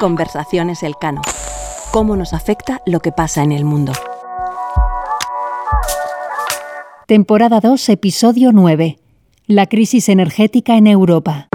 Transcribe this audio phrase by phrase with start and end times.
[0.00, 1.20] Conversaciones Elcano.
[1.92, 3.92] ¿Cómo nos afecta lo que pasa en el mundo?
[7.06, 8.98] Temporada 2, episodio 9.
[9.46, 11.48] La crisis energética en Europa.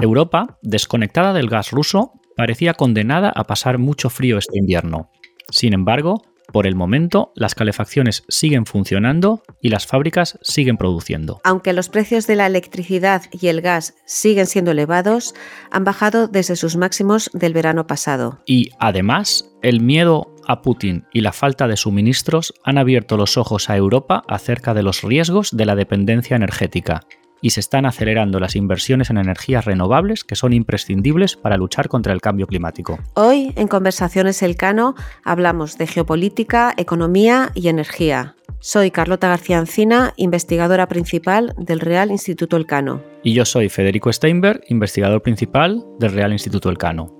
[0.00, 5.10] Europa, desconectada del gas ruso, parecía condenada a pasar mucho frío este invierno.
[5.50, 6.22] Sin embargo,
[6.52, 11.40] por el momento, las calefacciones siguen funcionando y las fábricas siguen produciendo.
[11.44, 15.34] Aunque los precios de la electricidad y el gas siguen siendo elevados,
[15.70, 18.40] han bajado desde sus máximos del verano pasado.
[18.46, 23.70] Y además, el miedo a Putin y la falta de suministros han abierto los ojos
[23.70, 27.02] a Europa acerca de los riesgos de la dependencia energética
[27.40, 32.12] y se están acelerando las inversiones en energías renovables que son imprescindibles para luchar contra
[32.12, 32.98] el cambio climático.
[33.14, 34.94] Hoy, en Conversaciones Elcano,
[35.24, 38.36] hablamos de geopolítica, economía y energía.
[38.58, 43.02] Soy Carlota García Encina, investigadora principal del Real Instituto Elcano.
[43.22, 47.16] Y yo soy Federico Steinberg, investigador principal del Real Instituto Elcano.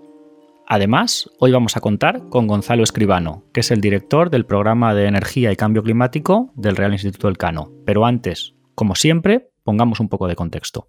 [0.72, 5.06] Además, hoy vamos a contar con Gonzalo Escribano, que es el director del programa de
[5.06, 7.72] energía y cambio climático del Real Instituto Elcano.
[7.84, 10.84] Pero antes, como siempre, Pongamos un poco de contexto.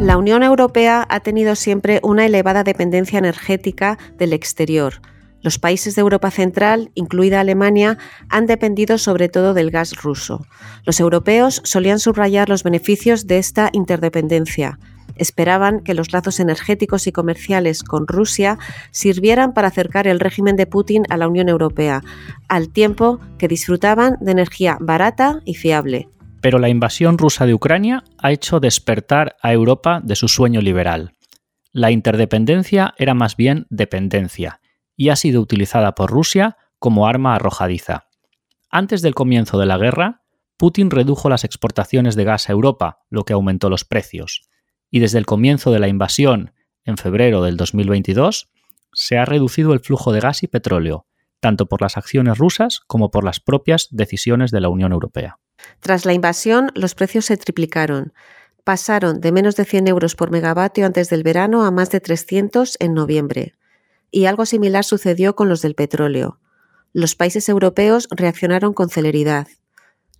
[0.00, 4.94] La Unión Europea ha tenido siempre una elevada dependencia energética del exterior.
[5.42, 7.96] Los países de Europa Central, incluida Alemania,
[8.28, 10.44] han dependido sobre todo del gas ruso.
[10.84, 14.78] Los europeos solían subrayar los beneficios de esta interdependencia
[15.20, 18.58] esperaban que los lazos energéticos y comerciales con Rusia
[18.90, 22.02] sirvieran para acercar el régimen de Putin a la Unión Europea,
[22.48, 26.08] al tiempo que disfrutaban de energía barata y fiable.
[26.40, 31.14] Pero la invasión rusa de Ucrania ha hecho despertar a Europa de su sueño liberal.
[31.70, 34.60] La interdependencia era más bien dependencia,
[34.96, 38.06] y ha sido utilizada por Rusia como arma arrojadiza.
[38.70, 40.22] Antes del comienzo de la guerra,
[40.56, 44.49] Putin redujo las exportaciones de gas a Europa, lo que aumentó los precios
[44.90, 46.52] y desde el comienzo de la invasión,
[46.84, 48.50] en febrero del 2022,
[48.92, 51.06] se ha reducido el flujo de gas y petróleo,
[51.40, 55.38] tanto por las acciones rusas como por las propias decisiones de la Unión Europea.
[55.80, 58.12] Tras la invasión, los precios se triplicaron.
[58.64, 62.76] Pasaron de menos de 100 euros por megavatio antes del verano a más de 300
[62.80, 63.54] en noviembre.
[64.10, 66.40] Y algo similar sucedió con los del petróleo.
[66.92, 69.46] Los países europeos reaccionaron con celeridad.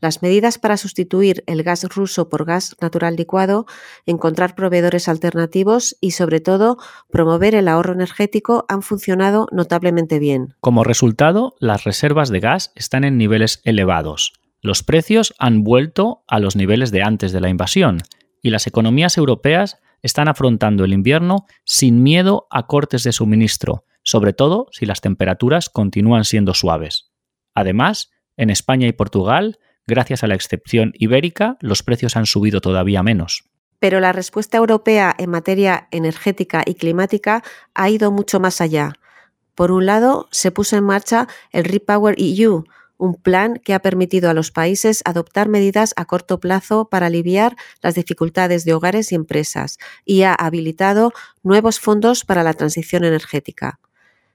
[0.00, 3.66] Las medidas para sustituir el gas ruso por gas natural licuado,
[4.06, 6.78] encontrar proveedores alternativos y, sobre todo,
[7.11, 10.55] promover el ahorro energético han funcionado notablemente bien.
[10.60, 14.33] Como resultado, las reservas de gas están en niveles elevados.
[14.62, 17.99] Los precios han vuelto a los niveles de antes de la invasión
[18.43, 24.33] y las economías europeas están afrontando el invierno sin miedo a cortes de suministro, sobre
[24.33, 27.10] todo si las temperaturas continúan siendo suaves.
[27.55, 29.59] Además, en España y Portugal,
[29.91, 33.43] Gracias a la excepción ibérica, los precios han subido todavía menos.
[33.81, 37.43] Pero la respuesta europea en materia energética y climática
[37.75, 38.93] ha ido mucho más allá.
[39.56, 42.62] Por un lado, se puso en marcha el Repower EU,
[42.99, 47.57] un plan que ha permitido a los países adoptar medidas a corto plazo para aliviar
[47.83, 51.12] las dificultades de hogares y empresas y ha habilitado
[51.43, 53.81] nuevos fondos para la transición energética.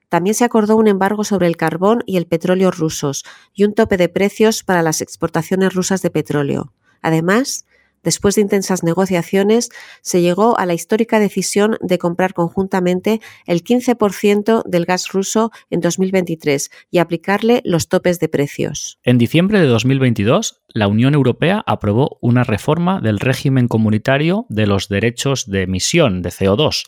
[0.10, 3.24] También se acordó un embargo sobre el carbón y el petróleo rusos
[3.54, 6.74] y un tope de precios para las exportaciones rusas de petróleo.
[7.02, 7.66] Además,
[8.06, 9.70] después de intensas negociaciones,
[10.02, 15.82] se llegó a la histórica decisión de comprar conjuntamente el 15% del gas ruso en
[15.82, 19.00] 2023 y aplicarle los topes de precios.
[19.04, 24.88] En diciembre de 2022, la Unión Europea aprobó una reforma del régimen comunitario de los
[24.88, 26.86] derechos de emisión de CO2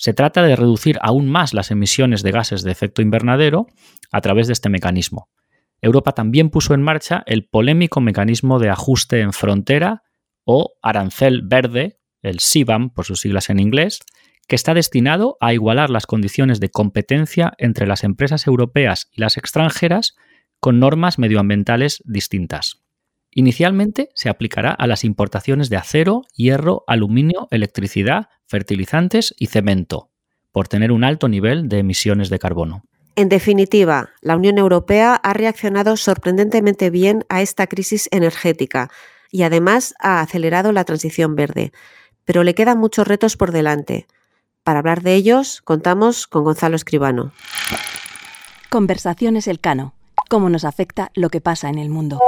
[0.00, 3.66] se trata de reducir aún más las emisiones de gases de efecto invernadero
[4.10, 5.28] a través de este mecanismo.
[5.82, 10.02] Europa también puso en marcha el polémico mecanismo de ajuste en frontera
[10.44, 14.00] o arancel verde, el CBAM por sus siglas en inglés,
[14.48, 19.36] que está destinado a igualar las condiciones de competencia entre las empresas europeas y las
[19.36, 20.16] extranjeras
[20.60, 22.80] con normas medioambientales distintas.
[23.32, 30.10] Inicialmente se aplicará a las importaciones de acero, hierro, aluminio, electricidad, fertilizantes y cemento,
[30.50, 32.82] por tener un alto nivel de emisiones de carbono.
[33.14, 38.90] En definitiva, la Unión Europea ha reaccionado sorprendentemente bien a esta crisis energética
[39.30, 41.72] y además ha acelerado la transición verde.
[42.24, 44.08] Pero le quedan muchos retos por delante.
[44.64, 47.32] Para hablar de ellos, contamos con Gonzalo Escribano.
[48.68, 49.94] Conversaciones Elcano.
[50.28, 52.18] ¿Cómo nos afecta lo que pasa en el mundo?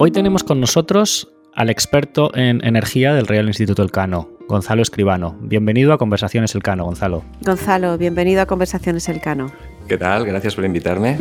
[0.00, 5.36] Hoy tenemos con nosotros al experto en energía del Real Instituto Elcano, Gonzalo Escribano.
[5.40, 7.24] Bienvenido a Conversaciones Elcano, Gonzalo.
[7.40, 9.50] Gonzalo, bienvenido a Conversaciones Elcano.
[9.88, 10.24] ¿Qué tal?
[10.24, 11.18] Gracias por invitarme.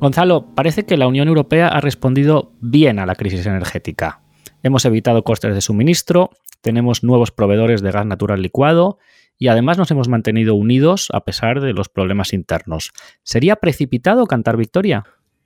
[0.00, 4.22] Gonzalo, parece que la Unión Europea ha respondido bien a la crisis energética.
[4.62, 6.30] Hemos evitado costes de suministro,
[6.62, 8.98] tenemos nuevos proveedores de gas natural licuado
[9.42, 12.92] y además nos hemos mantenido unidos a pesar de los problemas internos.
[13.24, 15.02] ¿Sería precipitado cantar victoria?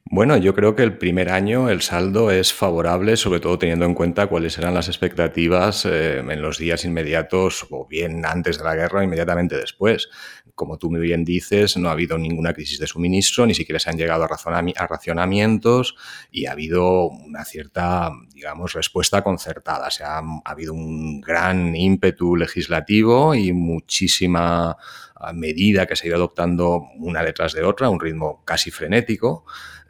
[0.08, 3.94] Bueno, yo creo que el primer año el saldo es favorable, sobre todo teniendo en
[3.94, 8.76] cuenta cuáles eran las expectativas eh, en los días inmediatos o bien antes de la
[8.76, 10.08] guerra o inmediatamente después.
[10.54, 13.90] Como tú muy bien dices, no ha habido ninguna crisis de suministro, ni siquiera se
[13.90, 15.96] han llegado a, a racionamientos
[16.30, 19.88] y ha habido una cierta, digamos, respuesta concertada.
[19.88, 24.76] O sea, ha habido un gran ímpetu legislativo y muchísima
[25.16, 29.44] ah, medida que se ha ido adoptando una detrás de otra, un ritmo casi frenético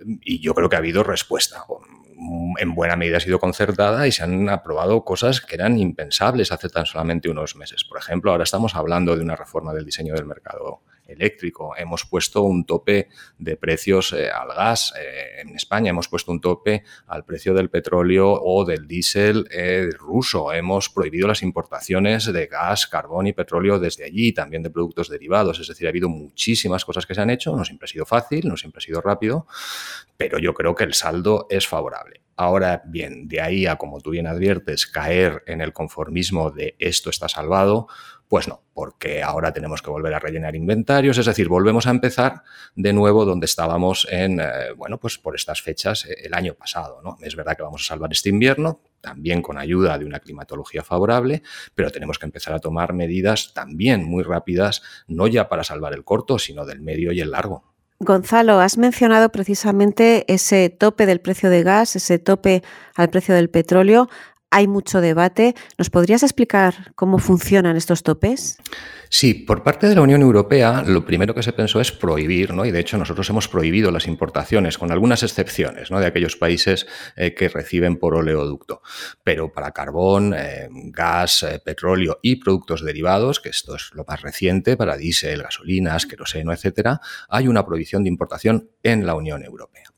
[0.05, 1.65] y yo creo que ha habido respuesta.
[2.59, 6.69] En buena medida ha sido concertada y se han aprobado cosas que eran impensables hace
[6.69, 7.85] tan solamente unos meses.
[7.85, 11.75] Por ejemplo, ahora estamos hablando de una reforma del diseño del mercado eléctrico.
[11.77, 13.09] Hemos puesto un tope
[13.39, 17.71] de precios eh, al gas eh, en España, hemos puesto un tope al precio del
[17.71, 20.53] petróleo o del diésel eh, ruso.
[20.53, 25.61] Hemos prohibido las importaciones de gas, carbón y petróleo desde allí, también de productos derivados.
[25.61, 27.57] Es decir, ha habido muchísimas cosas que se han hecho.
[27.57, 29.47] No siempre ha sido fácil, no siempre ha sido rápido,
[30.17, 32.23] pero yo creo que el saldo es favorable.
[32.39, 37.09] Ahora bien, de ahí a, como tú bien adviertes, caer en el conformismo de esto
[37.09, 37.89] está salvado,
[38.29, 42.43] pues no, porque ahora tenemos que volver a rellenar inventarios, es decir, volvemos a empezar
[42.75, 47.01] de nuevo donde estábamos en, eh, bueno, pues por estas fechas eh, el año pasado.
[47.03, 47.19] ¿no?
[47.21, 51.43] Es verdad que vamos a salvar este invierno, también con ayuda de una climatología favorable,
[51.75, 56.05] pero tenemos que empezar a tomar medidas también muy rápidas, no ya para salvar el
[56.05, 57.77] corto, sino del medio y el largo.
[57.99, 62.63] Gonzalo, has mencionado precisamente ese tope del precio de gas, ese tope
[62.95, 64.11] al precio del petróleo
[64.51, 65.55] hay mucho debate.
[65.79, 68.59] ¿Nos podrías explicar cómo funcionan estos topes?
[69.09, 72.65] Sí, por parte de la Unión Europea lo primero que se pensó es prohibir, ¿no?
[72.65, 76.01] y de hecho nosotros hemos prohibido las importaciones, con algunas excepciones ¿no?
[76.01, 78.83] de aquellos países eh, que reciben por oleoducto.
[79.23, 84.23] Pero para carbón, eh, gas, eh, petróleo y productos derivados, que esto es lo más
[84.23, 89.96] reciente, para diésel, gasolinas, queroseno, etcétera, hay una prohibición de importación en la Unión Europea.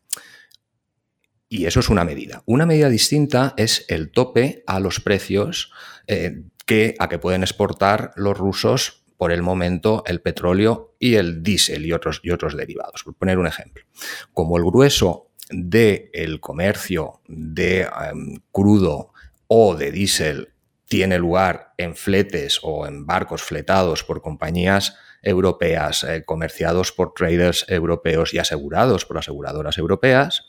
[1.48, 2.42] Y eso es una medida.
[2.46, 5.72] Una medida distinta es el tope a los precios
[6.06, 11.42] eh, que, a que pueden exportar los rusos por el momento el petróleo y el
[11.42, 13.02] diésel y otros, y otros derivados.
[13.02, 13.84] Por poner un ejemplo.
[14.32, 19.12] Como el grueso del comercio de em, crudo
[19.46, 20.52] o de diésel
[20.84, 27.66] tiene lugar en fletes o en barcos fletados por compañías europeas, eh, comerciados por traders
[27.68, 30.46] europeos y asegurados por aseguradoras europeas,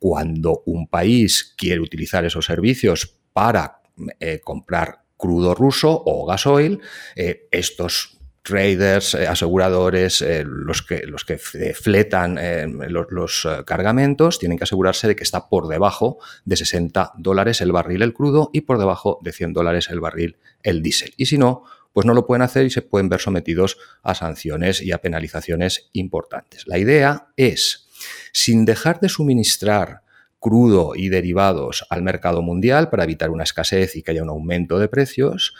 [0.00, 3.82] cuando un país quiere utilizar esos servicios para
[4.18, 6.80] eh, comprar crudo ruso o gasoil,
[7.14, 12.40] eh, estos traders, eh, aseguradores, los, que, los que fletan
[12.88, 18.00] los, cargamentos, tienen que asegurarse de que está por debajo de 60 dólares el barril
[18.00, 21.12] el crudo y por debajo de 100 dólares el barril el diésel.
[21.18, 24.80] Y si no, pues no lo pueden hacer y se pueden ver sometidos a sanciones
[24.80, 26.66] y a penalizaciones importantes.
[26.66, 27.89] La idea es
[28.32, 30.02] sin dejar de suministrar
[30.38, 34.78] crudo y derivados al mercado mundial para evitar una escasez y que haya un aumento
[34.78, 35.54] de precios,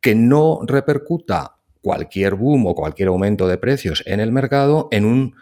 [0.00, 5.34] que no repercuta cualquier boom o cualquier aumento de precios en el mercado en un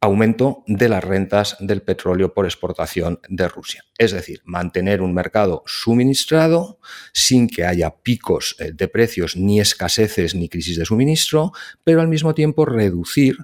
[0.00, 3.84] aumento de las rentas del petróleo por exportación de Rusia.
[3.98, 6.78] Es decir, mantener un mercado suministrado
[7.12, 11.52] sin que haya picos eh, de precios, ni escaseces, ni crisis de suministro,
[11.82, 13.38] pero al mismo tiempo reducir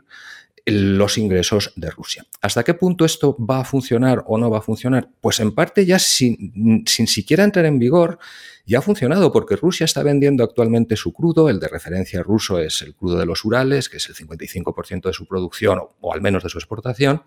[0.65, 2.25] los ingresos de Rusia.
[2.41, 5.09] ¿Hasta qué punto esto va a funcionar o no va a funcionar?
[5.21, 8.19] Pues en parte ya sin, sin siquiera entrar en vigor,
[8.65, 12.83] ya ha funcionado porque Rusia está vendiendo actualmente su crudo, el de referencia ruso es
[12.83, 16.43] el crudo de los Urales, que es el 55% de su producción o, al menos
[16.43, 17.23] de su exportación,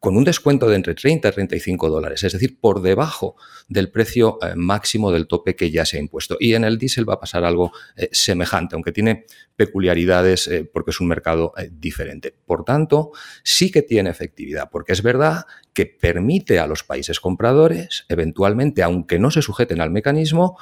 [0.00, 3.36] con un descuento de entre 30 y 35 dólares, es decir, por debajo
[3.68, 6.36] del precio eh, máximo del tope que ya se ha impuesto.
[6.38, 9.24] Y en el diésel va a pasar algo eh, semejante, aunque tiene
[9.56, 12.34] peculiaridades eh, porque es un mercado diferente.
[12.44, 13.12] Por tanto,
[13.42, 19.18] sí que tiene efectividad, porque es verdad que permite a los países compradores, eventualmente, aunque
[19.18, 20.56] no se sujeten al mecanismo,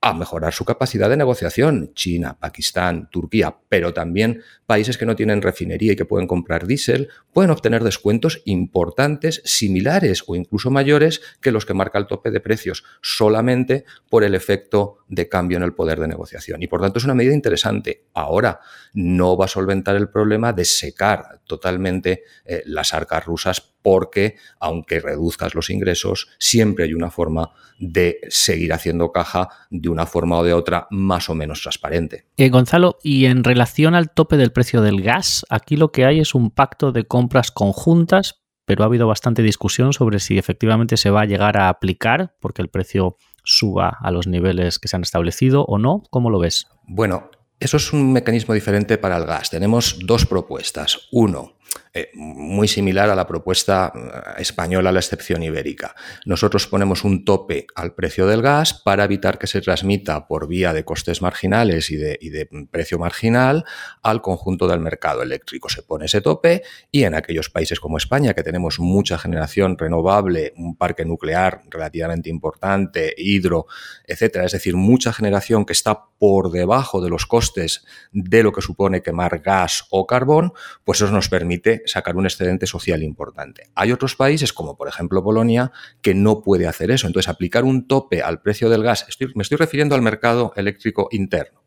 [0.00, 1.90] a mejorar su capacidad de negociación.
[1.94, 7.08] China, Pakistán, Turquía, pero también países que no tienen refinería y que pueden comprar diésel,
[7.32, 12.40] pueden obtener descuentos importantes, similares o incluso mayores que los que marca el tope de
[12.40, 16.62] precios, solamente por el efecto de cambio en el poder de negociación.
[16.62, 18.04] Y por tanto es una medida interesante.
[18.14, 18.60] Ahora
[18.92, 25.00] no va a solventar el problema de secar totalmente eh, las arcas rusas porque aunque
[25.00, 30.44] reduzcas los ingresos, siempre hay una forma de seguir haciendo caja de una forma o
[30.44, 32.26] de otra más o menos transparente.
[32.36, 36.20] Eh, Gonzalo, y en relación al tope del precio del gas, aquí lo que hay
[36.20, 41.10] es un pacto de compras conjuntas, pero ha habido bastante discusión sobre si efectivamente se
[41.10, 45.02] va a llegar a aplicar, porque el precio suba a los niveles que se han
[45.02, 46.02] establecido o no.
[46.10, 46.66] ¿Cómo lo ves?
[46.86, 47.30] Bueno,
[47.60, 49.50] eso es un mecanismo diferente para el gas.
[49.50, 51.08] Tenemos dos propuestas.
[51.10, 51.54] Uno,
[51.92, 55.94] eh, muy similar a la propuesta eh, española, la excepción ibérica.
[56.26, 60.72] Nosotros ponemos un tope al precio del gas para evitar que se transmita por vía
[60.72, 63.64] de costes marginales y de, y de precio marginal
[64.02, 65.68] al conjunto del mercado eléctrico.
[65.68, 70.52] Se pone ese tope y en aquellos países como España, que tenemos mucha generación renovable,
[70.56, 73.66] un parque nuclear relativamente importante, hidro,
[74.06, 78.62] etcétera, es decir, mucha generación que está por debajo de los costes de lo que
[78.62, 80.52] supone quemar gas o carbón,
[80.84, 83.64] pues eso nos permite sacar un excedente social importante.
[83.74, 85.72] Hay otros países, como por ejemplo Polonia,
[86.02, 87.06] que no puede hacer eso.
[87.06, 91.62] Entonces, aplicar un tope al precio del gas, me estoy refiriendo al mercado eléctrico interno,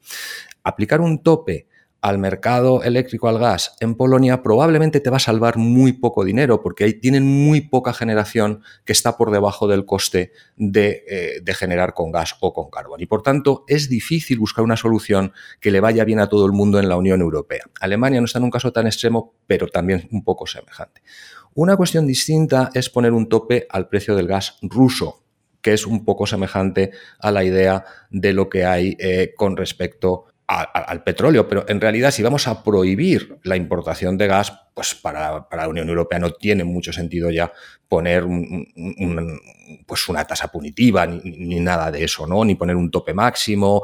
[0.63, 1.67] aplicar un tope
[2.01, 6.61] al mercado eléctrico al gas en Polonia probablemente te va a salvar muy poco dinero
[6.61, 11.53] porque ahí tienen muy poca generación que está por debajo del coste de, eh, de,
[11.53, 13.01] generar con gas o con carbón.
[13.01, 16.51] Y por tanto es difícil buscar una solución que le vaya bien a todo el
[16.51, 17.65] mundo en la Unión Europea.
[17.79, 21.01] Alemania no está en un caso tan extremo, pero también un poco semejante.
[21.53, 25.23] Una cuestión distinta es poner un tope al precio del gas ruso,
[25.61, 30.25] que es un poco semejante a la idea de lo que hay eh, con respecto
[30.51, 35.47] al petróleo, pero en realidad si vamos a prohibir la importación de gas, pues para,
[35.49, 37.51] la Unión Europea no tiene mucho sentido ya
[37.87, 38.25] poner
[39.85, 42.43] pues una tasa punitiva ni, nada de eso, ¿no?
[42.43, 43.83] Ni poner un tope máximo.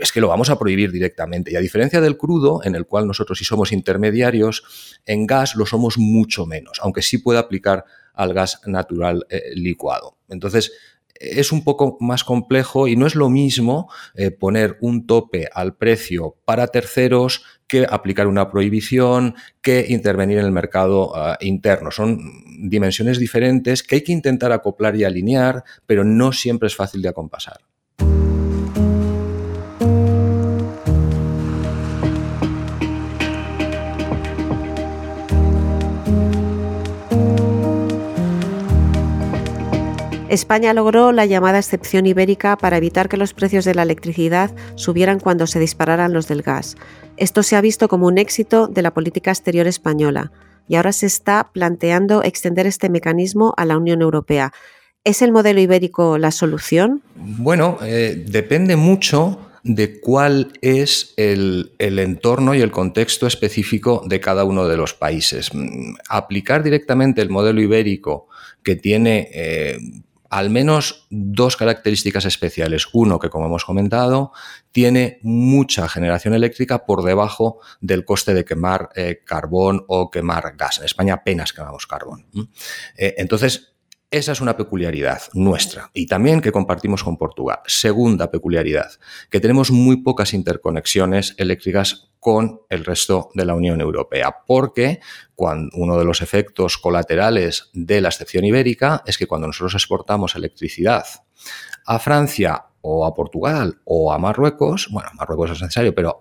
[0.00, 1.52] Es que lo vamos a prohibir directamente.
[1.52, 5.66] Y a diferencia del crudo, en el cual nosotros si somos intermediarios, en gas lo
[5.66, 10.18] somos mucho menos, aunque sí puede aplicar al gas natural eh, licuado.
[10.28, 10.72] Entonces,
[11.20, 15.76] es un poco más complejo y no es lo mismo eh, poner un tope al
[15.76, 21.90] precio para terceros que aplicar una prohibición, que intervenir en el mercado ah, interno.
[21.90, 22.18] Son
[22.68, 27.10] dimensiones diferentes que hay que intentar acoplar y alinear, pero no siempre es fácil de
[27.10, 27.60] acompasar.
[40.30, 45.18] España logró la llamada excepción ibérica para evitar que los precios de la electricidad subieran
[45.18, 46.76] cuando se dispararan los del gas.
[47.16, 50.30] Esto se ha visto como un éxito de la política exterior española
[50.68, 54.52] y ahora se está planteando extender este mecanismo a la Unión Europea.
[55.02, 57.02] ¿Es el modelo ibérico la solución?
[57.16, 64.44] Bueno, eh, depende mucho de cuál es el, entorno y el contexto específico de cada
[64.44, 65.52] uno de los países.
[65.52, 68.28] Mm, aplicar directamente el modelo ibérico
[68.62, 69.78] que tiene eh,
[70.30, 72.86] al menos dos características especiales.
[72.92, 74.32] Uno, que como hemos comentado,
[74.70, 80.78] tiene mucha generación eléctrica por debajo del coste de quemar eh, carbón o quemar gas.
[80.78, 82.26] En España apenas quemamos carbón.
[82.96, 83.69] Eh, entonces,
[84.10, 87.60] esa es una peculiaridad nuestra y también que compartimos con Portugal.
[87.66, 88.90] Segunda peculiaridad,
[89.30, 95.00] que tenemos muy pocas interconexiones eléctricas con el resto de la Unión Europea, porque
[95.34, 100.34] cuando uno de los efectos colaterales de la excepción ibérica es que cuando nosotros exportamos
[100.34, 101.06] electricidad
[101.86, 106.20] a Francia o a Portugal o a Marruecos, bueno, Marruecos es necesario, pero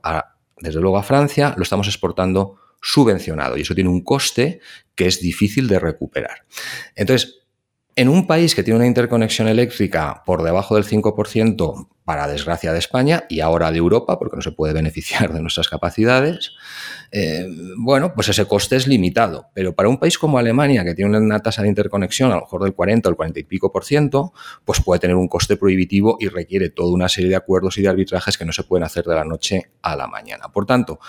[0.60, 4.62] desde luego a Francia lo estamos exportando subvencionado y eso tiene un coste
[4.96, 6.46] que es difícil de recuperar.
[6.96, 7.40] Entonces,
[8.00, 12.80] en un país que tiene una interconexión eléctrica por debajo del 5%, para desgracia de
[12.80, 16.54] España y ahora de Europa, porque no se puede beneficiar de nuestras capacidades,
[17.12, 17.46] eh,
[17.78, 19.52] bueno, pues ese coste es limitado.
[19.54, 22.64] Pero para un país como Alemania, que tiene una tasa de interconexión a lo mejor
[22.64, 24.34] del 40 o el 40 y pico por ciento,
[24.66, 27.90] pues puede tener un coste prohibitivo y requiere toda una serie de acuerdos y de
[27.90, 30.48] arbitrajes que no se pueden hacer de la noche a la mañana.
[30.52, 31.00] Por tanto,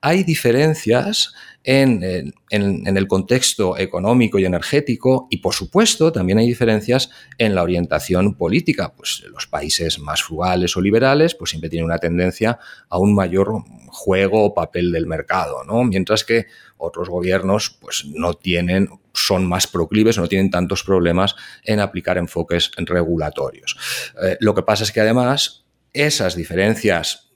[0.00, 2.02] hay diferencias en,
[2.50, 8.94] el contexto económico y energético y, por supuesto, también hay diferencias en la orientación política.
[8.96, 13.62] Pues los países más frugales o liberales pues siempre tienen una tendencia a un mayor
[13.88, 15.84] juego o papel del mercado, ¿no?
[15.84, 16.46] Mientras que
[16.78, 22.16] otros gobiernos pues no tienen son más proclives o no tienen tantos problemas en aplicar
[22.16, 23.76] enfoques regulatorios.
[24.22, 27.29] Eh, lo que pasa es que además esas diferencias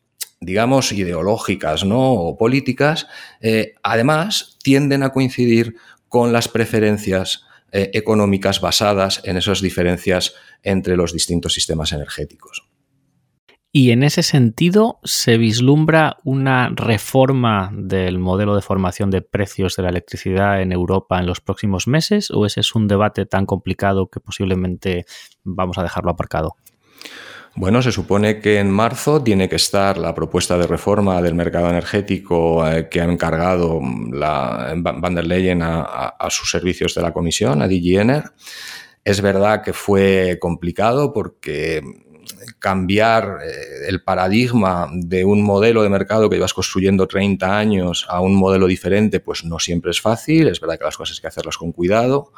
[0.44, 2.12] digamos, ideológicas ¿no?
[2.12, 3.06] o políticas,
[3.40, 5.76] eh, además tienden a coincidir
[6.08, 12.68] con las preferencias eh, económicas basadas en esas diferencias entre los distintos sistemas energéticos.
[13.76, 19.82] Y en ese sentido, ¿se vislumbra una reforma del modelo de formación de precios de
[19.82, 22.30] la electricidad en Europa en los próximos meses?
[22.30, 25.06] ¿O ese es un debate tan complicado que posiblemente
[25.42, 26.54] vamos a dejarlo aparcado?
[27.56, 31.68] Bueno, se supone que en marzo tiene que estar la propuesta de reforma del mercado
[31.68, 33.80] energético eh, que ha encargado
[34.10, 38.32] la, Van der Leyen a, sus servicios de la comisión, a DGNR.
[39.04, 41.80] Es verdad que fue complicado porque
[42.58, 48.20] cambiar eh, el paradigma de un modelo de mercado que ibas construyendo 30 años a
[48.20, 50.48] un modelo diferente, pues no siempre es fácil.
[50.48, 52.32] Es verdad que las cosas hay que hacerlas con cuidado.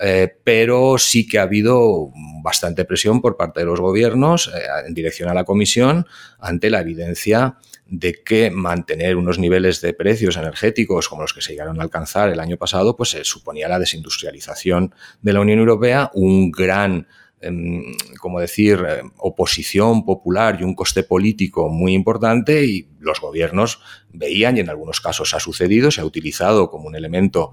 [0.00, 2.10] Eh, pero sí que ha habido
[2.42, 6.06] bastante presión por parte de los gobiernos eh, en dirección a la Comisión
[6.40, 11.52] ante la evidencia de que mantener unos niveles de precios energéticos como los que se
[11.52, 16.50] llegaron a alcanzar el año pasado, pues suponía la desindustrialización de la Unión Europea, un
[16.50, 17.06] gran
[17.46, 23.80] Em, como decir, eh, oposición popular y un coste político muy importante y los gobiernos
[24.14, 27.52] veían, y en algunos casos ha sucedido, se ha utilizado como un elemento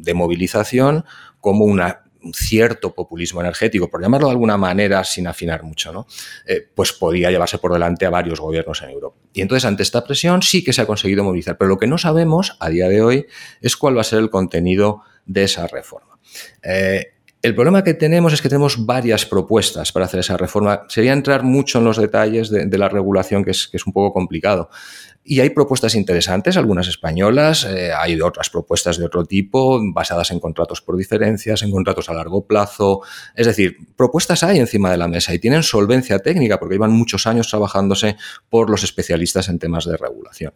[0.00, 1.06] de movilización,
[1.40, 1.80] como un
[2.32, 6.06] cierto populismo energético, por llamarlo de alguna manera sin afinar mucho, ¿no?
[6.46, 9.16] Eh, pues podía llevarse por delante a varios gobiernos en Europa.
[9.32, 11.98] Y entonces ante esta presión sí que se ha conseguido movilizar, pero lo que no
[11.98, 13.26] sabemos a día de hoy
[13.60, 16.18] es cuál va a ser el contenido de esa reforma.
[16.62, 20.82] Eh, el problema que tenemos es que tenemos varias propuestas para hacer esa reforma.
[20.88, 24.70] Sería entrar mucho en los detalles de, la regulación, que es, un poco complicado.
[25.30, 30.40] Y hay propuestas interesantes, algunas españolas, eh, hay otras propuestas de otro tipo, basadas en
[30.40, 33.02] contratos por diferencias, en contratos a largo plazo.
[33.34, 37.26] Es decir, propuestas hay encima de la mesa y tienen solvencia técnica porque llevan muchos
[37.26, 38.16] años trabajándose
[38.48, 40.54] por los especialistas en temas de regulación.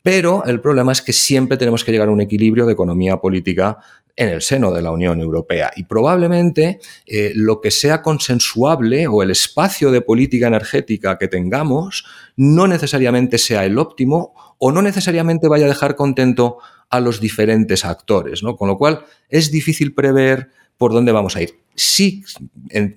[0.00, 3.78] Pero el problema es que siempre tenemos que llegar a un equilibrio de economía política
[4.16, 5.72] en el seno de la Unión Europea.
[5.76, 12.04] Y probablemente eh, lo que sea consensuable o el espacio de política energética que tengamos
[12.36, 16.58] no necesariamente sea el óptimo o no necesariamente vaya a dejar contento
[16.90, 18.42] a los diferentes actores.
[18.42, 18.56] ¿no?
[18.56, 21.60] Con lo cual es difícil prever por dónde vamos a ir.
[21.76, 22.24] Sí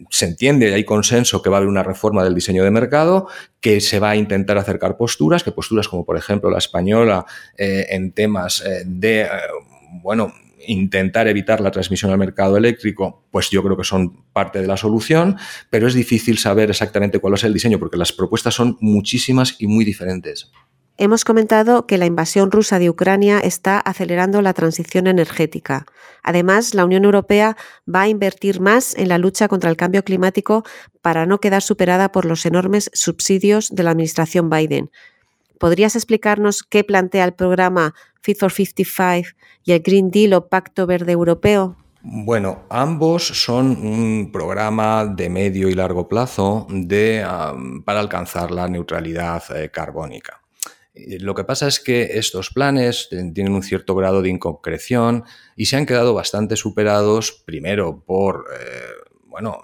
[0.09, 3.27] se entiende, hay consenso que va a haber una reforma del diseño de mercado,
[3.59, 7.25] que se va a intentar acercar posturas, que posturas como por ejemplo la española
[7.57, 9.27] eh, en temas eh, de,
[10.03, 10.31] bueno,
[10.65, 14.77] intentar evitar la transmisión al mercado eléctrico, pues yo creo que son parte de la
[14.77, 15.37] solución,
[15.69, 19.67] pero es difícil saber exactamente cuál es el diseño porque las propuestas son muchísimas y
[19.67, 20.51] muy diferentes.
[20.99, 25.85] Hemos comentado que la invasión rusa de Ucrania está acelerando la transición energética.
[26.23, 27.55] Además, la Unión Europea
[27.87, 30.63] va a invertir más en la lucha contra el cambio climático
[31.03, 34.89] para no quedar superada por los enormes subsidios de la administración Biden.
[35.59, 37.93] ¿Podrías explicarnos qué plantea el programa
[38.27, 41.77] Fit for 55 y el Green Deal o Pacto Verde Europeo?
[42.01, 47.25] Bueno, ambos son un programa de medio y largo plazo de,
[47.85, 50.41] para alcanzar la neutralidad eh, carbónica.
[51.21, 55.23] Lo que pasa es que estos planes tienen un cierto grado de inconcreción
[55.55, 59.61] y se han quedado bastante superados, primero por, eh, bueno,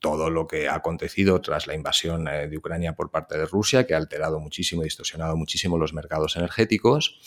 [0.00, 3.86] todo lo que ha acontecido tras la invasión eh, de Ucrania por parte de Rusia,
[3.86, 7.20] que ha alterado muchísimo y distorsionado muchísimo los mercados energéticos.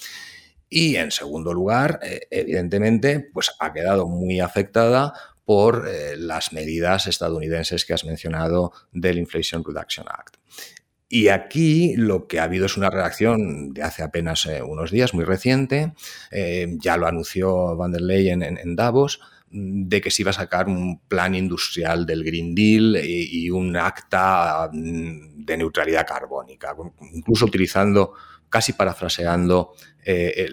[0.74, 7.08] Y en segundo lugar, eh, evidentemente, pues ha quedado muy afectada por eh, las medidas
[7.08, 10.38] estadounidenses que has mencionado del Inflation Reduction Act.
[11.10, 15.26] Y aquí lo que ha habido es una reacción de hace apenas unos días, muy
[15.26, 15.92] reciente.
[16.32, 19.20] ya lo anunció Van der Leyen en Davos,
[19.52, 24.70] de que se iba a sacar un plan industrial del Green Deal y, un acta
[24.72, 26.76] mm, de neutralidad carbónica,
[27.14, 28.14] incluso utilizando,
[28.52, 29.74] casi parafraseando
[30.06, 30.48] eh,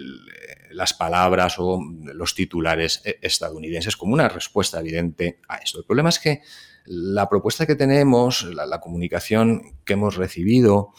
[0.71, 1.79] las palabras o
[2.13, 5.79] los titulares eh, estadounidenses como una respuesta evidente a esto.
[5.79, 6.41] El problema es que
[6.85, 10.93] la propuesta que tenemos, la, comunicación que hemos recibido,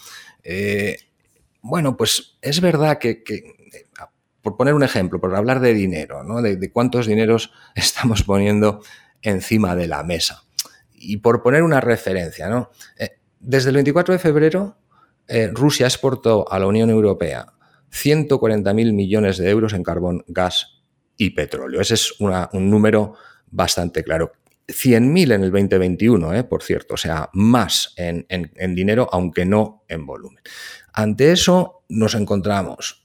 [0.44, 0.98] eh,
[1.62, 3.24] bueno, pues es verdad que
[4.42, 6.42] por poner un ejemplo, por hablar de dinero, ¿no?
[6.42, 8.82] de, cuántos dineros estamos poniendo
[9.22, 10.44] encima de la mesa.
[10.92, 12.70] Y por poner una referencia, ¿no?
[13.38, 14.76] Desde el 24 de febrero,
[15.30, 17.46] eh, Rusia exportó a la Unión Europea
[17.92, 20.82] 140.000 millones de euros en carbón, gas
[21.16, 21.80] y petróleo.
[21.80, 23.14] Ese es un número
[23.50, 24.32] bastante claro.
[24.68, 26.44] 100.000 en el 2021, ¿eh?
[26.44, 28.26] por cierto, o sea, más en,
[28.74, 30.44] dinero, aunque no en volumen.
[30.92, 33.04] Ante eso nos encontramos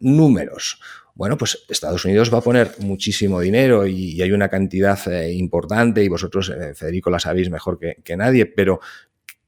[0.00, 0.80] números.
[1.14, 6.02] Bueno, pues Estados Unidos va a poner muchísimo dinero y, hay una cantidad eh, importante
[6.02, 8.80] y vosotros, eh, Federico, la sabéis mejor que, nadie, pero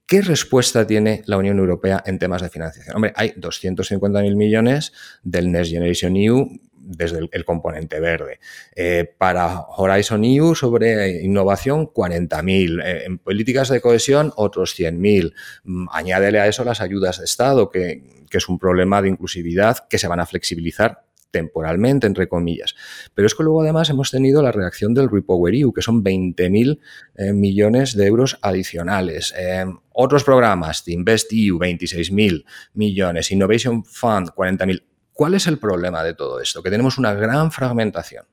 [0.07, 2.97] ¿qué respuesta tiene la Unión Europea en temas de financiación?
[2.97, 4.93] Hombre, hay 250.000 millones
[5.23, 6.49] del Next Generation EU
[6.87, 8.39] desde el, componente verde.
[8.75, 12.83] Eh, para Horizon EU sobre innovación, 40.000.
[12.85, 15.35] Eh, en políticas de cohesión, otros 100.000.
[15.65, 19.89] Mm, añádele a eso las ayudas de Estado, que, que es un problema de inclusividad
[19.89, 21.06] que se van a flexibilizar
[21.37, 22.75] temporalmente, entre comillas.
[23.15, 26.79] Pero es que luego además hemos tenido la reacción del Repower EU, que son 20.000
[27.17, 29.35] eh, millones de euros adicionales.
[29.37, 34.83] Eh, otros programas, de Invest EU, 26.000 millones, Innovation Fund, 40.000.
[35.13, 36.63] ¿Cuál es el problema de todo esto?
[36.63, 38.25] Que tenemos una gran fragmentación.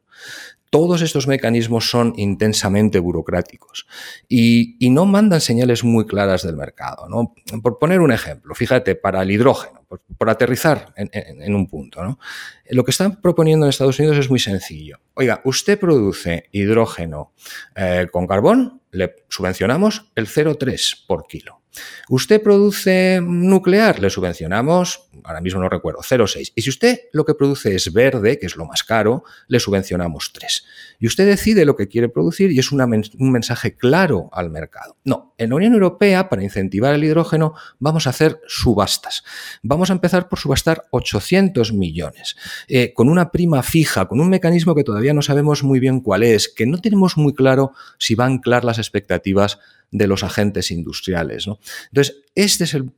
[0.70, 3.86] Todos estos mecanismos son intensamente burocráticos
[4.28, 7.08] y, no mandan señales muy claras del mercado.
[7.62, 12.18] Por poner un ejemplo, fíjate, para el hidrógeno, por, aterrizar en, un punto,
[12.70, 15.00] lo que están proponiendo en Estados Unidos es muy sencillo.
[15.14, 17.34] Oiga, usted produce hidrógeno
[17.76, 21.63] eh, con carbón, le subvencionamos el 0,3 por kilo.
[22.10, 26.52] Usted produce nuclear, le subvencionamos, ahora mismo no recuerdo, 0,6.
[26.56, 30.32] Y si usted lo que produce es verde, que es lo más caro, le subvencionamos
[30.34, 30.66] 3.
[31.00, 34.98] Y usted decide lo que quiere producir y es un mensaje claro al mercado.
[35.04, 39.24] No, en la Unión Europea, para incentivar el hidrógeno, vamos a hacer subastas.
[39.62, 42.36] Vamos a empezar por subastar 800 millones,
[42.68, 46.24] eh, con una prima fija, con un mecanismo que todavía no sabemos muy bien cuál
[46.24, 49.60] es, que no tenemos muy claro si va a anclar las expectativas
[49.94, 51.48] de los agentes industriales.
[51.92, 52.92] Entonces, este es el,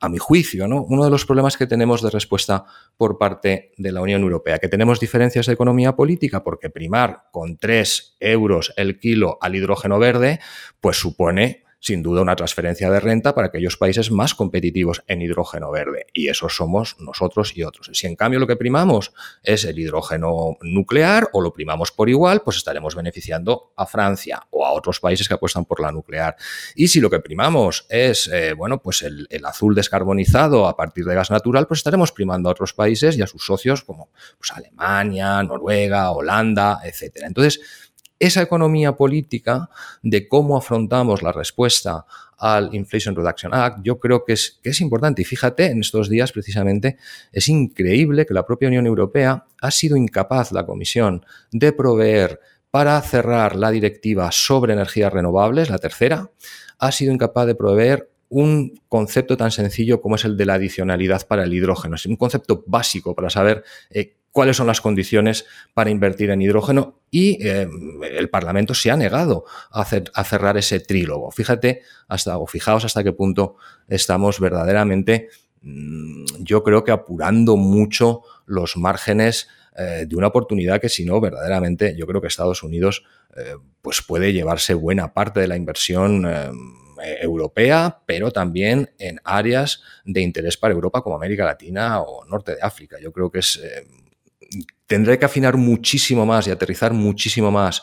[0.00, 0.82] a mi juicio, ¿no?
[0.82, 2.64] uno de los problemas que tenemos de respuesta
[2.96, 7.58] por parte de la Unión Europea, que tenemos diferencias de economía política porque primar con
[7.58, 10.40] 3 euros el kilo al hidrógeno verde,
[10.80, 15.70] pues supone sin duda una transferencia de renta para aquellos países más competitivos en hidrógeno
[15.70, 16.06] verde.
[16.12, 17.90] Y esos somos nosotros y otros.
[17.92, 19.12] Si en cambio lo que primamos
[19.42, 24.66] es el hidrógeno nuclear o lo primamos por igual, pues estaremos beneficiando a Francia o
[24.66, 26.36] a otros países que apuestan por la nuclear.
[26.74, 31.14] Y si lo que primamos es, eh, bueno, pues el, azul descarbonizado a partir de
[31.14, 35.42] gas natural, pues estaremos primando a otros países y a sus socios como pues, Alemania,
[35.42, 37.26] Noruega, Holanda, etcétera.
[37.26, 37.89] Entonces,
[38.20, 39.70] esa economía política
[40.02, 42.04] de cómo afrontamos la respuesta
[42.36, 45.22] al Inflation Reduction Act, yo creo que es, importante.
[45.22, 46.96] Y fíjate, en estos días precisamente
[47.32, 53.00] es increíble que la propia Unión Europea ha sido incapaz, la Comisión, de proveer para
[53.02, 56.30] cerrar la directiva sobre energías renovables, la tercera,
[56.78, 61.26] ha sido incapaz de proveer un concepto tan sencillo como es el de la adicionalidad
[61.26, 61.96] para el hidrógeno.
[61.96, 67.00] Es un concepto básico para saber eh, cuáles son las condiciones para invertir en hidrógeno
[67.10, 67.68] y eh,
[68.12, 71.30] el Parlamento se ha negado a, cerrar ese trílogo.
[71.30, 73.56] Fíjate hasta, o fijaos hasta qué punto
[73.88, 75.28] estamos verdaderamente,
[75.62, 81.20] mm, yo creo que apurando mucho los márgenes eh, de una oportunidad que si no,
[81.20, 83.04] verdaderamente, yo creo que Estados Unidos
[83.36, 86.26] eh, pues puede llevarse buena parte de la inversión
[87.22, 92.60] europea, pero también en áreas de interés para Europa como América Latina o Norte de
[92.60, 92.98] África.
[93.00, 93.58] Yo creo que es
[94.86, 97.82] tendré que afinar muchísimo más y aterrizar muchísimo más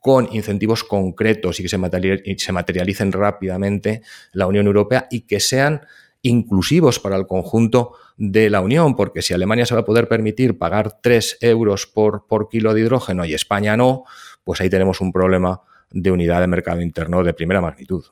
[0.00, 4.02] con incentivos concretos y que se, materialicen rápidamente
[4.32, 5.82] la Unión Europea y que sean
[6.22, 10.58] inclusivos para el conjunto de la Unión, porque si Alemania se va a poder permitir
[10.58, 14.04] pagar 3 euros por, por kilo de hidrógeno y España no,
[14.44, 18.04] pues ahí tenemos un problema de unidad de mercado interno de primera magnitud.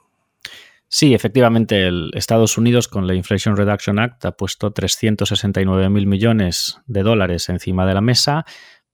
[0.88, 7.02] Sí, efectivamente, Estados Unidos con la Inflation Reduction Act ha puesto 369 mil millones de
[7.02, 8.44] dólares encima de la mesa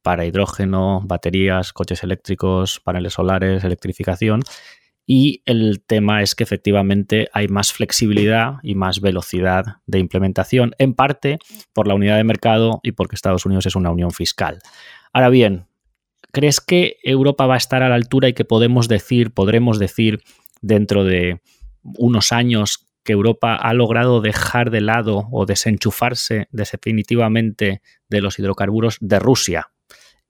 [0.01, 4.43] para hidrógeno, baterías, coches eléctricos, paneles solares, electrificación.
[5.07, 10.95] Y el tema es que efectivamente hay más flexibilidad y más velocidad de implementación, en
[10.95, 11.39] parte
[11.73, 14.61] por la unidad de mercado y porque Estados Unidos es una unión fiscal.
[15.13, 15.67] Ahora bien,
[16.33, 20.23] ¿crees que Europa va a estar a la altura y que podemos decir, podremos decir
[20.63, 21.41] dentro de
[21.83, 28.99] unos años que Europa ha logrado dejar de lado o desenchufarse definitivamente de los hidrocarburos
[29.01, 29.73] de Rusia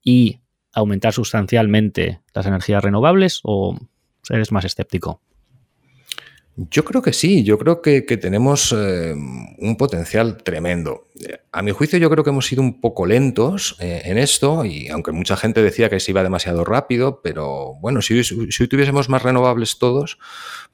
[0.02, 0.40] y
[0.72, 3.76] aumentar sustancialmente las energías renovables o
[4.30, 5.20] eres más escéptico?
[6.54, 11.08] Yo creo que sí, yo creo que, tenemos eh, un potencial tremendo.
[11.50, 14.88] A mi juicio yo creo que hemos sido un poco lentos eh, en esto y
[14.88, 19.22] aunque mucha gente decía que se iba demasiado rápido, pero bueno, si, si, tuviésemos más
[19.22, 20.18] renovables todos,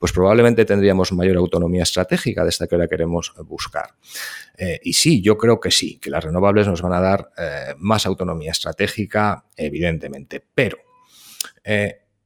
[0.00, 3.90] pues probablemente tendríamos mayor autonomía estratégica de esta que ahora queremos buscar.
[4.56, 7.30] Eh, y sí, yo creo que sí, que las renovables nos van a dar
[7.78, 10.78] más autonomía estratégica, evidentemente, pero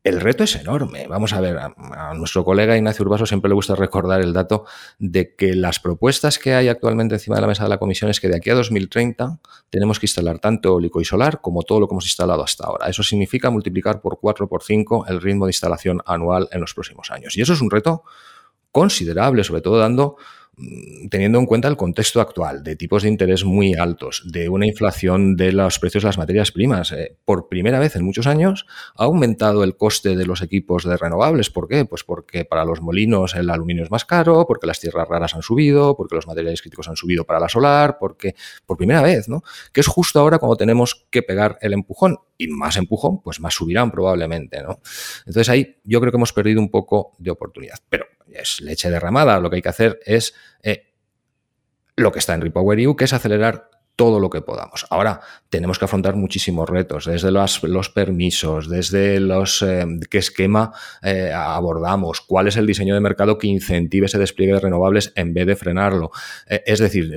[0.05, 1.07] el reto es enorme.
[1.07, 4.65] Vamos a ver, a, nuestro colega Ignacio Urbaso siempre le gusta recordar el dato
[4.99, 8.19] de que las propuestas que hay actualmente encima de la mesa de la comisión es
[8.19, 9.39] que de aquí a 2030
[9.71, 12.89] tenemos que instalar tanto eólico y solar como todo lo que hemos instalado hasta ahora.
[12.89, 17.11] Eso significa multiplicar por 4 por 5 el ritmo de instalación anual en los próximos
[17.13, 17.37] años.
[17.37, 18.03] Y eso es un reto
[18.73, 20.17] considerable, sobre todo dando
[20.55, 24.67] Mm, teniendo en cuenta el contexto actual de tipos de interés muy altos, de una
[24.67, 26.93] inflación de los precios de las materias primas.
[26.93, 30.99] Eh, por primera vez en muchos años ha aumentado el coste de los equipos de
[30.99, 31.49] renovables.
[31.49, 31.87] ¿Por qué?
[31.87, 35.43] Pues porque para los molinos el aluminio es más caro, porque las tierras raras han
[35.43, 38.35] subido, porque los materiales críticos han subido para la solar, porque
[38.67, 39.43] por primera vez, ¿no?
[39.73, 43.55] Que es justo ahora cuando tenemos que pegar el empujón y más empujón, pues más
[43.55, 44.81] subirán probablemente, ¿no?
[45.21, 47.79] Entonces ahí yo creo que hemos perdido un poco de oportunidad.
[47.89, 49.39] Pero es leche derramada.
[49.41, 50.93] Lo que hay que hacer es eh,
[51.97, 54.87] lo que está en Repower EU, que es acelerar todo lo que podamos.
[54.89, 61.31] Ahora tenemos que afrontar muchísimos retos, desde los, permisos, desde los eh, qué esquema eh,
[61.35, 65.47] abordamos, cuál es el diseño de mercado que incentive ese despliegue de renovables en vez
[65.47, 66.11] de frenarlo.
[66.47, 67.15] es decir,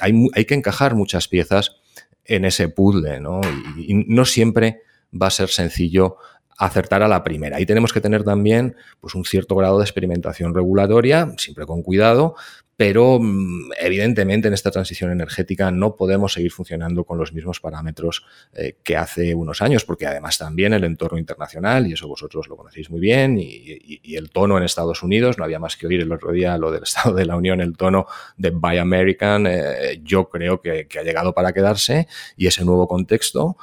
[0.00, 1.76] hay, hay, que encajar muchas piezas
[2.24, 3.40] en ese puzzle, ¿no?
[3.76, 6.18] y no siempre va a ser sencillo
[6.64, 7.56] acertar a la primera.
[7.56, 12.36] Ahí tenemos que tener también pues, un cierto grado de experimentación regulatoria, siempre con cuidado,
[12.76, 18.24] pero mm, evidentemente en esta transición energética no podemos seguir funcionando con los mismos parámetros
[18.54, 22.56] eh, que hace unos años, porque además también el entorno internacional, y eso vosotros lo
[22.56, 26.12] conocéis muy bien, y, el tono en Estados Unidos, no había más que oír el
[26.12, 30.28] otro día lo del Estado de la Unión, el tono de Buy American, eh, yo
[30.28, 33.56] creo que ha llegado para quedarse, y ese nuevo contexto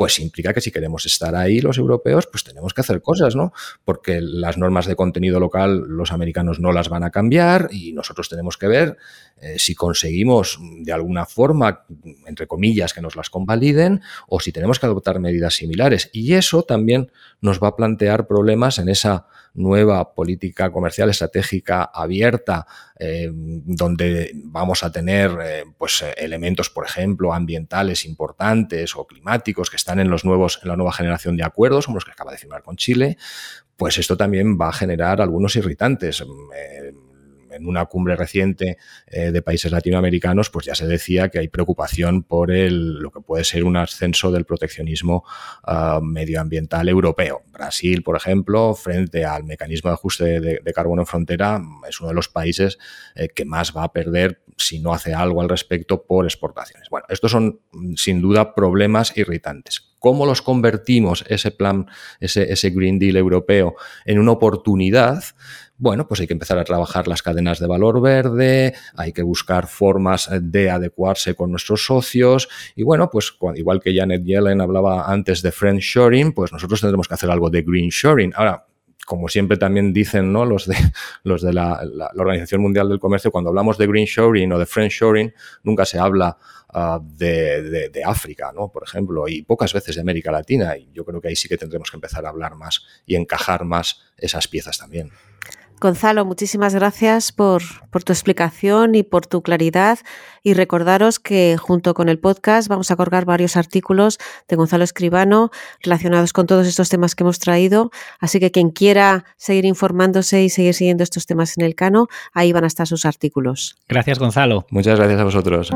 [0.00, 3.52] pues implica que si queremos estar ahí los europeos, pues tenemos que hacer cosas, ¿no?
[3.84, 8.30] Porque las normas de contenido local los americanos no las van a cambiar y nosotros
[8.30, 8.96] tenemos que ver
[9.40, 11.84] eh, si conseguimos de alguna forma,
[12.26, 16.10] entre comillas, que nos las convaliden o si tenemos que adoptar medidas similares.
[16.12, 22.66] Y eso también nos va a plantear problemas en esa nueva política comercial estratégica abierta,
[22.98, 29.76] eh, donde vamos a tener eh, pues, elementos, por ejemplo, ambientales importantes o climáticos que
[29.76, 32.38] están en, los nuevos, en la nueva generación de acuerdos, como los que acaba de
[32.38, 33.16] firmar con Chile,
[33.76, 36.20] pues esto también va a generar algunos irritantes.
[36.20, 36.92] Eh,
[37.60, 42.22] en una cumbre reciente eh, de países latinoamericanos, pues ya se decía que hay preocupación
[42.22, 45.24] por lo que puede ser un ascenso del proteccionismo
[45.64, 47.42] ah, medioambiental europeo.
[47.52, 52.14] Brasil, por ejemplo, frente al mecanismo de ajuste de, carbono en frontera, es uno de
[52.14, 52.78] los países
[53.14, 56.88] eh, que más va a perder si no hace algo al respecto por exportaciones.
[56.90, 57.60] Bueno, estos son
[57.96, 59.90] sin duda problemas irritantes.
[59.98, 61.86] ¿Cómo los convertimos ese plan,
[62.20, 63.74] ese Green Deal europeo
[64.06, 65.22] en una oportunidad?
[65.80, 69.66] Bueno, pues hay que empezar a trabajar las cadenas de valor verde, hay que buscar
[69.66, 75.40] formas de adecuarse con nuestros socios y bueno, pues igual que Janet Yellen hablaba antes
[75.40, 78.32] de friend shoring, pues nosotros tendremos que hacer algo de green shoring.
[78.36, 78.66] Ahora,
[79.06, 80.44] como siempre también dicen ¿no?
[80.44, 80.76] los de,
[81.24, 81.80] los de la,
[82.14, 85.98] Organización Mundial del Comercio, cuando hablamos de green shoring o de friend shoring, nunca se
[85.98, 86.36] habla
[86.68, 88.68] ah, de, de, África, ¿no?
[88.68, 90.76] por ejemplo, y pocas veces de América Latina.
[90.76, 93.64] Y yo creo que ahí sí que tendremos que empezar a hablar más y encajar
[93.64, 95.10] más esas piezas también.
[95.80, 97.62] Gonzalo, muchísimas gracias por,
[98.04, 99.98] tu explicación y por tu claridad.
[100.42, 105.50] Y recordaros que junto con el podcast vamos a colgar varios artículos de Gonzalo Escribano
[105.82, 107.90] relacionados con todos estos temas que hemos traído.
[108.20, 112.52] Así que quien quiera seguir informándose y seguir siguiendo estos temas en el Cano, ahí
[112.52, 113.76] van a estar sus artículos.
[113.88, 114.66] Gracias, Gonzalo.
[114.68, 115.70] Muchas gracias a vosotros.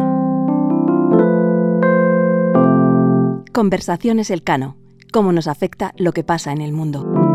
[3.53, 4.77] Conversaciones El Cano.
[5.13, 7.34] Cómo nos afecta lo que pasa en el mundo.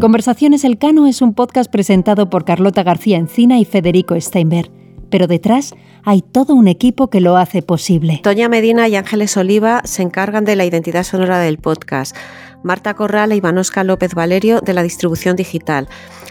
[0.00, 4.70] Conversaciones Elcano es un podcast presentado por Carlota García Encina y Federico Steinberg,
[5.10, 8.20] pero detrás hay todo un equipo que lo hace posible.
[8.22, 12.16] Toña Medina y Ángeles Oliva se encargan de la identidad sonora del podcast.
[12.62, 15.88] Marta Corral e Ivanosca López Valerio de la distribución digital.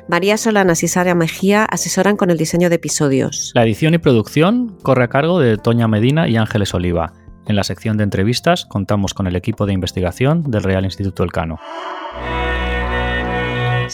[0.08, 3.52] María Solanas y Sara Mejía asesoran con el diseño de episodios.
[3.54, 7.12] La edición y producción corre a cargo de Toña Medina y Ángeles Oliva.
[7.48, 11.60] En la sección de entrevistas contamos con el equipo de investigación del Real Instituto Elcano.